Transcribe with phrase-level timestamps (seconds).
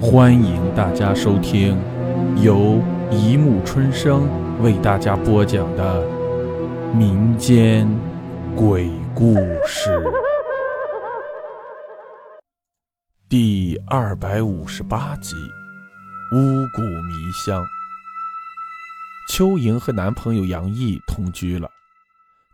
[0.00, 1.76] 欢迎大家收听
[2.40, 4.28] 由一木春生
[4.62, 6.06] 为大家播讲的
[6.94, 7.88] 民间
[8.54, 9.34] 鬼故
[9.66, 10.00] 事
[13.28, 15.34] 第二百五十八集
[16.32, 16.38] 《巫
[16.68, 17.60] 蛊迷香》。
[19.28, 21.68] 秋莹和男朋友杨毅同居了，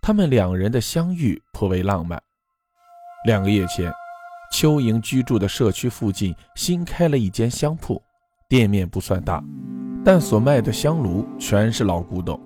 [0.00, 2.18] 他们两人的相遇颇为浪漫。
[3.26, 3.92] 两个月前。
[4.56, 8.00] 邱莹居住的社区附近新开了一间香铺，
[8.48, 9.42] 店面不算大，
[10.04, 12.40] 但所卖的香炉全是老古董。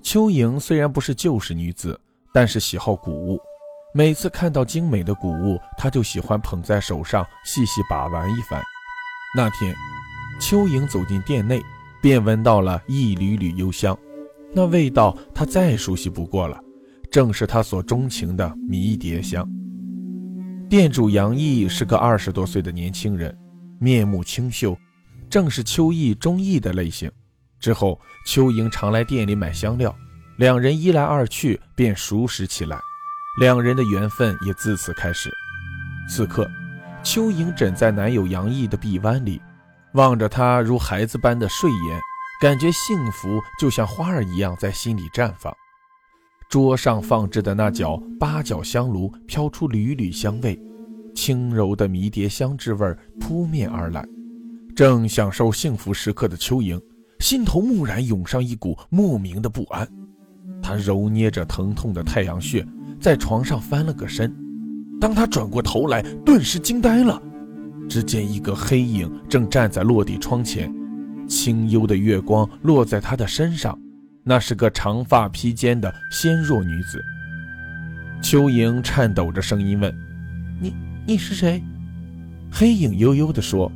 [0.00, 2.00] 邱莹虽然不是旧式女子，
[2.32, 3.38] 但是喜好古物，
[3.92, 8.62] 每次看到精美的古物，她就喜欢捧在手上细细把玩一番。
[9.36, 9.74] 那天，
[10.40, 11.60] 邱莹走进店内，
[12.00, 13.94] 便闻到了一缕缕幽香，
[14.54, 16.58] 那味道她再熟悉不过了，
[17.10, 19.46] 正是她所钟情的迷迭香。
[20.68, 23.34] 店主杨毅是个二十多岁的年轻人，
[23.80, 24.76] 面目清秀，
[25.30, 27.10] 正是秋意中意的类型。
[27.58, 29.96] 之后，秋莹常来店里买香料，
[30.36, 32.78] 两人一来二去便熟识起来，
[33.40, 35.32] 两人的缘分也自此开始。
[36.06, 36.46] 此刻，
[37.02, 39.40] 秋莹枕在男友杨毅的臂弯里，
[39.94, 42.00] 望着他如孩子般的睡颜，
[42.42, 45.50] 感觉幸福就像花儿一样在心里绽放。
[46.48, 50.58] 桌上放置的那角八角香炉飘出缕缕香味，
[51.14, 54.02] 轻柔的迷迭香之味扑面而来。
[54.74, 56.80] 正享受幸福时刻的秋莹，
[57.18, 59.86] 心头蓦然涌上一股莫名的不安。
[60.62, 62.66] 她揉捏着疼痛的太阳穴，
[62.98, 64.34] 在床上翻了个身。
[64.98, 67.20] 当她转过头来，顿时惊呆了。
[67.90, 70.74] 只见一个黑影正站在落地窗前，
[71.28, 73.78] 清幽的月光落在她的身上。
[74.28, 77.02] 那是个长发披肩的纤弱女子。
[78.20, 79.90] 邱莹颤抖着声音问
[80.60, 80.74] ：“你
[81.06, 81.62] 你是谁？”
[82.52, 83.72] 黑影悠悠地说：“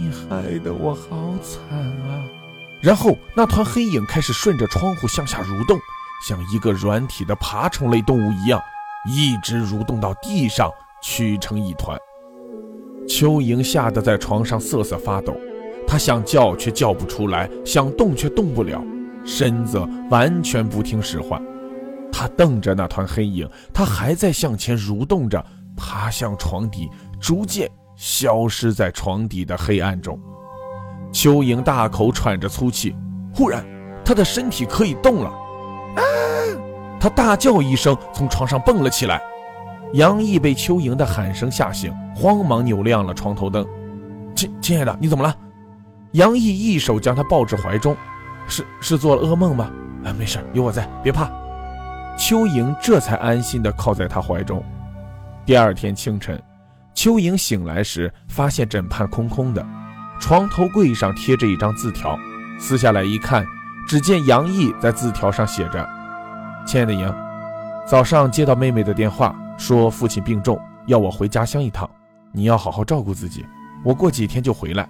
[0.00, 2.24] 你害得我好惨啊！”
[2.80, 5.78] 然后那团黑影开始顺着窗户向下蠕动，
[6.26, 8.58] 像一个软体的爬虫类动物一样，
[9.06, 10.70] 一直蠕动到地上，
[11.02, 11.98] 曲成一团。
[13.06, 15.38] 邱莹吓得在床上瑟瑟发抖，
[15.86, 18.82] 她想叫却叫不出来，想动却动不了。
[19.26, 19.78] 身子
[20.08, 21.42] 完全不听使唤，
[22.12, 25.44] 他瞪着那团黑影，他还在向前蠕动着，
[25.76, 26.88] 爬向床底，
[27.20, 30.18] 逐渐消失在床底的黑暗中。
[31.12, 32.94] 邱莹大口喘着粗气，
[33.34, 33.64] 忽然，
[34.04, 35.28] 她的身体可以动了，
[35.96, 36.02] 啊！
[37.00, 39.20] 她大叫一声，从床上蹦了起来。
[39.92, 43.66] 杨毅被邱莹的喊声吓醒，慌忙扭亮了床头灯。
[44.34, 45.34] 亲亲爱的，你怎么了？
[46.12, 47.96] 杨毅一手将她抱至怀中。
[48.48, 49.70] 是是做了噩梦吗？
[50.04, 51.30] 啊，没事，有我在，别怕。
[52.16, 54.64] 邱莹这才安心地靠在他怀中。
[55.44, 56.40] 第二天清晨，
[56.94, 59.64] 邱莹醒来时，发现枕畔空空的，
[60.18, 62.18] 床头柜上贴着一张字条。
[62.58, 63.44] 撕下来一看，
[63.86, 65.86] 只见杨毅在字条上写着
[66.66, 67.14] ：“亲爱的莹，
[67.86, 71.88] 早上接到妹妹的电话，说父亲病重，要我回家乡一趟，
[72.32, 73.44] 你要好好照顾自己。
[73.84, 74.88] 我过几天就回来，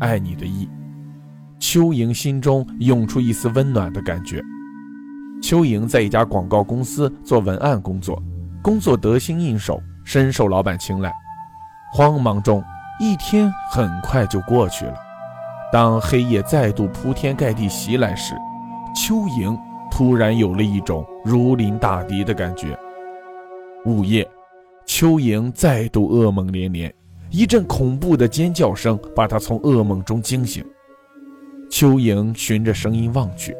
[0.00, 0.68] 爱你的意。”
[1.66, 4.44] 邱莹心中涌出一丝温暖的感觉。
[5.40, 8.22] 邱莹在一家广告公司做文案工作，
[8.60, 11.10] 工作得心应手，深受老板青睐。
[11.90, 12.62] 慌忙中，
[13.00, 14.94] 一天很快就过去了。
[15.72, 18.34] 当黑夜再度铺天盖地袭来时，
[18.94, 19.58] 邱莹
[19.90, 22.78] 突然有了一种如临大敌的感觉。
[23.86, 24.28] 午夜，
[24.84, 26.94] 邱莹再度噩梦连连，
[27.30, 30.62] 一阵恐怖的尖叫声把她从噩梦中惊醒。
[31.76, 33.52] 邱莹循着声音望去，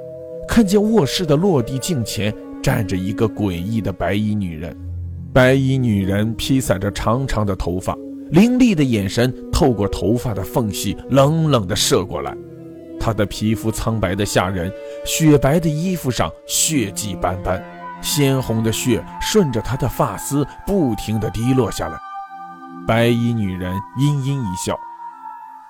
[0.47, 2.33] 看见卧室的落地镜前
[2.63, 4.73] 站着一个诡异的白衣女人。
[5.33, 7.99] 白衣女人披散着长长的头发，
[8.31, 12.33] 凌厉的眼神透过头发的缝隙冷冷地射过来。
[13.01, 14.73] 她的皮肤苍白的吓人，
[15.05, 17.61] 雪白的衣服上血迹斑斑，
[18.01, 21.99] 鲜红的血顺着她的发丝不停地滴落下来。
[22.87, 24.79] 白衣女人阴阴一笑。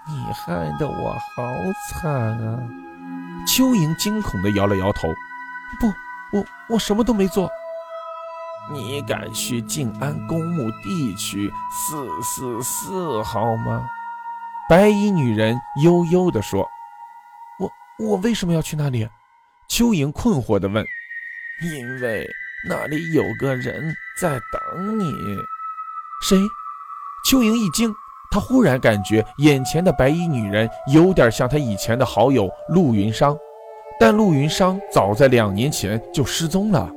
[0.06, 1.54] 你害得我好
[1.88, 2.58] 惨啊！
[3.46, 5.08] 邱莹惊恐地摇了摇头
[5.80, 5.86] ：“不，
[6.36, 7.50] 我我什么都没做。
[8.72, 13.86] 你敢去静安公墓地区四四四号吗？”
[14.68, 16.68] 白衣女人悠悠地说
[17.60, 19.08] ：“我我为什么要去那里？”
[19.68, 20.84] 邱莹困惑地问
[21.62, 22.26] ：“因为
[22.68, 25.12] 那里有个人在等你。”
[26.26, 26.38] 谁？
[27.26, 27.94] 邱莹一惊。
[28.30, 33.36] 他忽然感觉眼前的白衣女人有点像他以前的好友陆云商，
[34.00, 36.90] 但陆云商早在两年前就失踪了。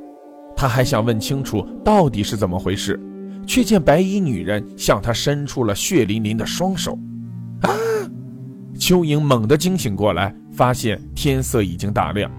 [0.56, 3.00] 他还想问清楚到底是怎么回事，
[3.46, 6.98] 却见白衣女人向他伸出了血淋淋的双手。
[7.62, 7.70] 啊！
[8.80, 12.32] 邱莹猛地惊醒过来，发现天色已经大亮。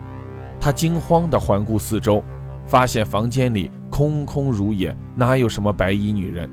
[0.60, 2.22] 他惊慌地环顾四周，
[2.66, 6.50] 发现房间里空空如也，哪有什么白衣女人？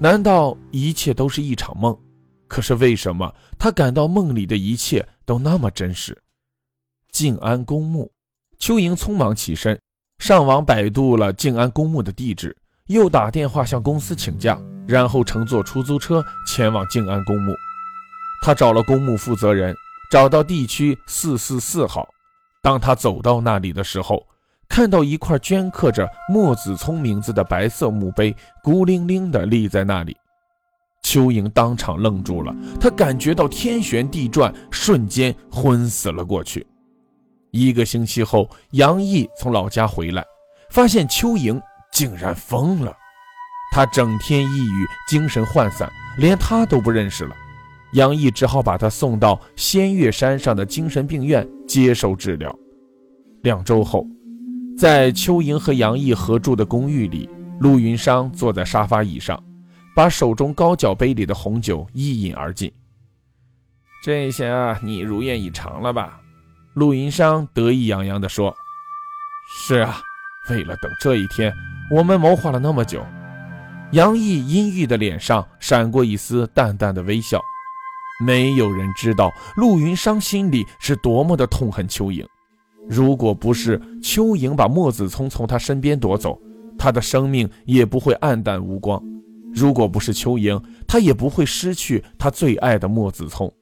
[0.00, 1.96] 难道一切都是一场梦？
[2.46, 6.16] 可是为什么他感到梦里的一切都那么真实？
[7.10, 8.10] 静安公墓，
[8.60, 9.78] 邱莹匆忙起身，
[10.18, 12.56] 上网百度了静安公墓的地址，
[12.86, 14.56] 又打电话向公司请假，
[14.86, 17.52] 然后乘坐出租车前往静安公墓。
[18.40, 19.74] 他找了公墓负责人，
[20.12, 22.08] 找到地区四四四号。
[22.62, 24.24] 当他走到那里的时候，
[24.68, 30.16] 看到一块镌刻着莫子聪名字的白色墓碑孤零零地立在那里。
[31.02, 36.66] 邱莹当场愣住了，她感觉到天旋地转，瞬间昏死了过去。
[37.50, 40.22] 一个星期后，杨毅从老家回来，
[40.70, 41.60] 发现邱莹
[41.92, 42.94] 竟然疯了。
[43.72, 47.34] 她整天抑郁，精神涣散，连他都不认识了。
[47.92, 52.54] 杨毅只好把她送到仙岳山上的精神病院接受治疗。
[53.42, 54.06] 两周后，
[54.78, 57.28] 在邱莹和杨毅合住的公寓里，
[57.58, 59.42] 陆云商坐在沙发椅上，
[59.92, 62.72] 把手中高脚杯里的红酒一饮而尽。
[64.04, 66.20] 这下你如愿以偿了吧？
[66.74, 68.54] 陆云商得意洋洋地说
[69.66, 70.00] ：“是啊，
[70.48, 71.52] 为了等这一天，
[71.90, 73.04] 我们谋划了那么久。”
[73.90, 77.40] 杨毅阴郁的脸上闪过一丝淡淡的微笑。
[78.24, 82.24] 没有人知道陆云商心里是多么的痛恨邱莹。
[82.88, 86.40] 如果不是邱莹把莫子聪从他身边夺走，
[86.78, 88.98] 他的生命也不会黯淡无光；
[89.52, 93.52] 如果不是邱莹，他也不会失去他最爱的莫子聪。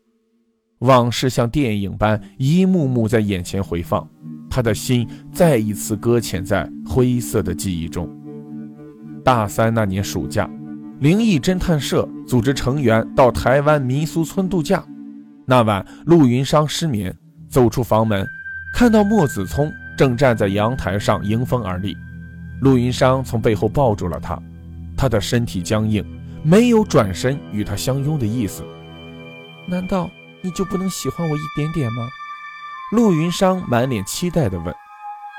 [0.81, 4.09] 往事像电影般一幕幕在眼前回放，
[4.51, 8.09] 他的心再一次搁浅在灰色的记忆中。
[9.25, 10.49] 大三那年暑假，
[11.01, 14.85] 灵异侦探社组织成员到台湾民俗村度假。
[15.47, 17.17] 那晚，陆云商失眠，
[17.49, 18.25] 走出房门，
[18.77, 21.97] 看到莫子聪正站在阳台上迎风而立。
[22.61, 24.39] 陆云商从背后抱住了他，
[24.95, 26.05] 他的身体僵硬，
[26.43, 28.63] 没有转身与他相拥的意思。
[29.67, 30.11] 难道？
[30.43, 32.07] 你就不能喜欢我一点点吗？
[32.93, 34.75] 陆云商满脸期待地问。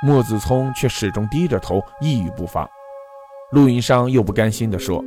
[0.02, 2.68] 莫子聪却始终低着头，一语不发。
[3.52, 5.00] 陆云商又不甘心地说：“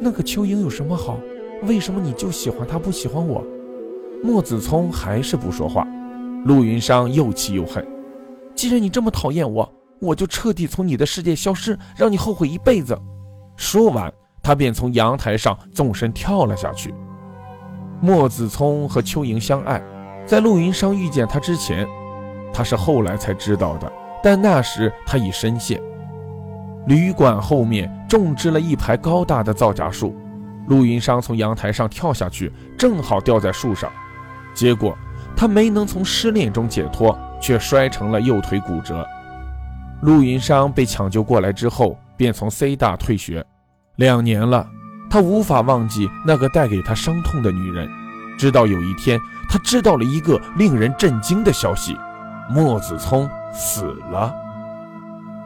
[0.00, 1.18] 那个秋英有什么好？
[1.64, 3.44] 为什么你就喜欢她，不喜欢我？”
[4.22, 5.84] 莫子聪还是不说话。
[6.44, 7.86] 陆云商又气又恨
[8.56, 9.70] ：“既然你这么讨厌我，
[10.00, 12.98] 我就彻底从你的世界消失，让你后悔一辈子。”
[13.56, 14.10] 说完，
[14.42, 16.94] 他便从阳台上纵身跳了下去。
[18.00, 19.82] 莫子聪和邱莹相爱，
[20.24, 21.86] 在陆云商遇见他之前，
[22.52, 23.92] 他是后来才知道的。
[24.22, 25.80] 但那时他已深陷。
[26.86, 30.16] 旅馆后面种植了一排高大的皂荚树，
[30.68, 33.92] 陆云商从阳台上跳下去，正好掉在树上，
[34.54, 34.96] 结果
[35.36, 39.06] 他没能从失恋中解脱，却摔成了右腿骨折。
[40.02, 43.44] 陆云商被抢救过来之后，便从 C 大退学，
[43.96, 44.66] 两年了。
[45.10, 47.88] 他无法忘记那个带给他伤痛的女人，
[48.38, 49.18] 直到有一天，
[49.48, 51.96] 他知道了一个令人震惊的消息：
[52.48, 54.32] 莫子聪死了。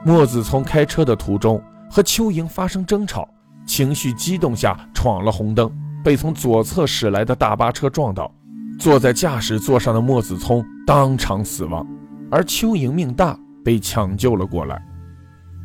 [0.05, 3.27] 莫子聪开车的途中和邱莹发生争吵，
[3.67, 5.71] 情绪激动下闯了红灯，
[6.05, 8.31] 被从左侧驶来的大巴车撞倒，
[8.79, 11.87] 坐在驾驶座上的莫子聪当场死亡，
[12.31, 14.81] 而邱莹命大，被抢救了过来。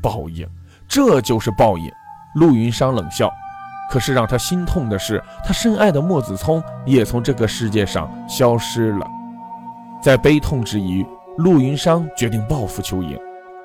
[0.01, 0.47] 报应，
[0.87, 1.91] 这就是报应。
[2.35, 3.29] 陆云商冷笑。
[3.91, 9.07] 可是让他心痛的是，他深爱的莫子聪也从这个世界上消失了。
[9.99, 11.03] 在悲痛之余，
[11.39, 13.17] 陆云商决定报复邱莹。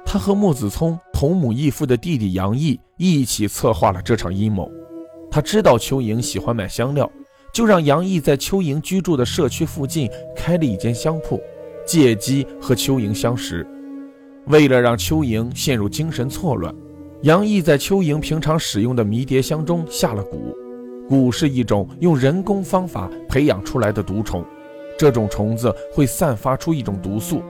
[0.03, 4.67] 他和莫子聪同母异父的弟弟杨毅一起策划了这场阴谋。
[5.31, 7.11] 他知道邱莹喜欢买香料，
[7.55, 11.41] 就让杨毅在邱莹居住的社区附近开了一间香铺，
[11.87, 13.65] 借机和邱莹相识。
[14.47, 16.75] 为了让邱莹陷入精神错乱。
[17.23, 20.53] 杨毅在邱莹平常使用的迷迭香中下了蛊，
[21.09, 24.45] 蛊是一种用人工方法培养出来的毒虫，
[24.99, 27.41] 这种虫子会散发出一种毒素。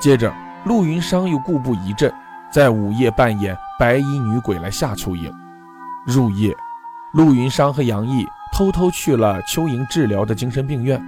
[0.00, 0.34] 接着，
[0.66, 2.12] 陆云商又故布疑阵，
[2.52, 5.32] 在午夜扮演白衣女鬼来吓邱莹。
[6.04, 6.52] 入夜，
[7.14, 11.02] 陆云商和杨毅偷偷去了邱莹治疗的精神病院。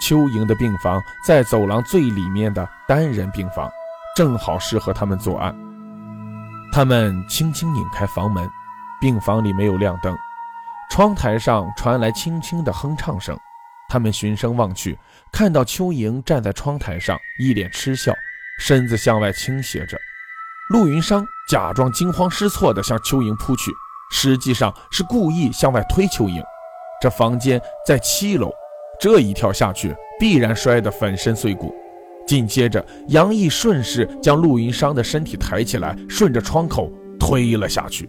[0.00, 3.70] 邱莹的病房在走廊最里面的单人病房，
[4.16, 5.56] 正好适合他们作案。
[6.72, 8.50] 他们轻轻拧开房门，
[9.00, 10.16] 病房里没有亮灯，
[10.90, 13.38] 窗台上传来轻轻的哼唱声。
[13.88, 14.98] 他们循声望去，
[15.30, 18.12] 看到邱莹站在窗台上，一脸嗤笑，
[18.58, 19.96] 身子向外倾斜着。
[20.70, 23.70] 陆云商假装惊慌失措地向邱莹扑去，
[24.10, 26.42] 实际上是故意向外推邱莹。
[27.02, 28.48] 这房间在七楼，
[29.00, 31.74] 这一跳下去必然摔得粉身碎骨。
[32.28, 38.08] 紧接着，杨毅顺势将陆云商的身体抬起来，顺着窗口推了下去。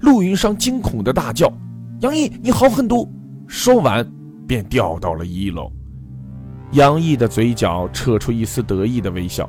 [0.00, 1.50] 陆云商惊恐的大叫
[2.02, 3.10] ：“杨毅，你好狠毒！”
[3.48, 4.06] 说完，
[4.46, 5.72] 便掉到了一楼。
[6.72, 9.48] 杨毅的嘴角扯出一丝得意的微笑，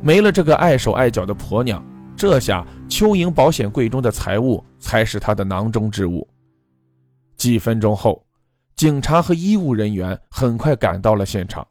[0.00, 1.84] 没了这个碍手碍脚的婆娘，
[2.16, 6.24] 这下邱莹保险柜中的财物才是他的囊中之物。
[7.36, 8.24] 几分钟后，
[8.74, 11.66] 警察和医务人员很快赶到了现场。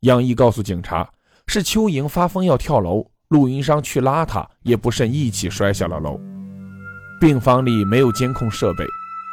[0.00, 1.08] 杨毅告诉警察，
[1.46, 6.20] 是邱莹发疯要跳楼，陆云商去拉她，也不慎一起摔下了楼。
[7.20, 8.84] 病房里没有监控设备，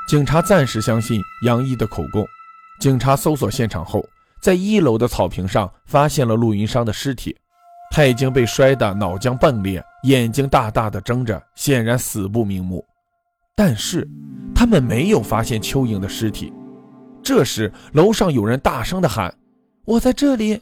[0.07, 2.25] 警察暂时相信杨毅的口供。
[2.79, 4.05] 警察搜索现场后，
[4.41, 7.35] 在一楼的草坪上发现了陆云商的尸体，
[7.91, 12.85] 他已经被摔得脑浆迸裂，眼睛大大的睁着，显然死不瞑目。
[13.61, 14.07] 但是，
[14.55, 16.53] 他们没有发现邱莹的尸体。
[17.21, 19.35] 这时，楼上有人大声地喊
[19.83, 20.61] ：“我在这里！”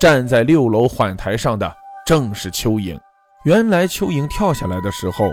[0.00, 1.74] 站在六楼缓台上的
[2.06, 2.96] 正是邱莹。
[3.42, 5.32] 原来，邱莹跳下来的时候，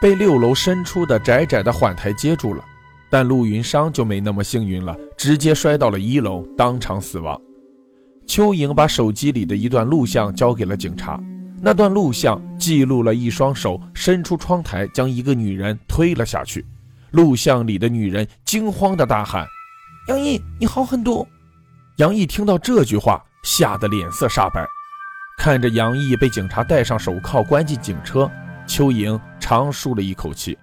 [0.00, 2.64] 被六楼伸出的窄窄的缓台接住了。
[3.10, 7.38] 但陆云商就没那么幸运了，直接摔到了一楼，当场死亡。
[8.26, 11.20] 邱莹把手机里的一段录像交给了警察，
[11.62, 16.64] 那段录像记录了一双手伸出窗台，将一个女人推了下去。
[17.10, 19.46] 录像里的女人惊慌的大喊
[20.08, 21.26] ：“杨毅，你好狠毒！”
[21.98, 24.64] 杨毅听到这句话，吓得脸色煞白，
[25.36, 28.30] 看着杨毅被警察戴上手铐关进警车，
[28.66, 30.56] 邱莹长舒了一口气。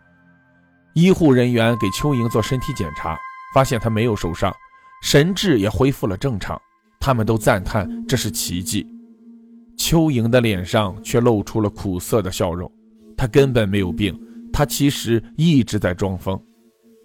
[0.94, 3.16] 医护人员给邱莹做身体检查，
[3.54, 4.52] 发现她没有受伤，
[5.04, 6.60] 神志也恢复了正常。
[7.00, 8.88] 他们都赞叹这是奇迹。
[9.90, 12.70] 邱莹的脸上却露出了苦涩的笑容，
[13.16, 14.14] 她根本没有病，
[14.52, 16.38] 她其实一直在装疯。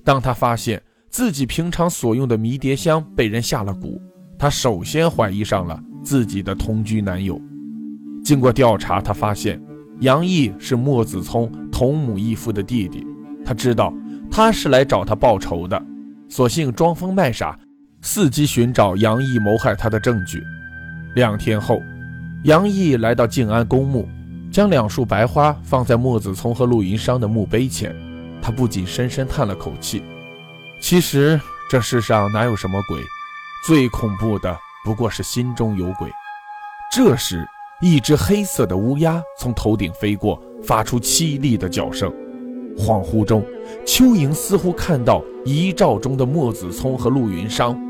[0.02, 4.00] 当她发现自己平常所用的迷迭香被人下了蛊，
[4.36, 7.40] 她首先怀疑上了自己的同居男友。
[8.24, 9.62] 经过调查，她发现
[10.00, 13.06] 杨毅是莫子聪同母异父的弟弟。
[13.44, 13.94] 她知道
[14.28, 15.80] 他是来找他报仇的，
[16.28, 17.56] 索性装疯卖傻，
[18.02, 20.42] 伺机寻找杨毅谋害她的证据。
[21.14, 21.80] 两天后，
[22.44, 24.08] 杨毅来到静安公墓，
[24.50, 27.94] 将两束白花放在莫子聪和陆云商的墓碑前。
[28.42, 30.02] 他不仅深深叹了口气。
[30.80, 32.98] 其实这世上哪有什么鬼，
[33.64, 36.10] 最恐怖的不过是心中有鬼。
[36.92, 37.46] 这时，
[37.80, 42.12] 一只黑色的乌鸦从头顶飞过，发出凄厉的叫声。
[42.76, 43.46] 恍惚中，
[43.86, 47.80] 邱莹似乎看到遗照中的莫子聪和陆云商，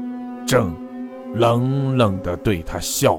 [0.47, 0.77] 正
[1.37, 3.19] 冷冷地对他笑。